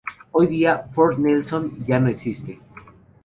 [0.31, 2.59] Hoy día, Fort Nelson ya no existe.